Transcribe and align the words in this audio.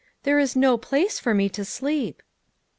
"There 0.23 0.39
is 0.39 0.55
no 0.55 0.79
place 0.79 1.19
for 1.19 1.35
me 1.35 1.47
to 1.49 1.63
sleep." 1.63 2.23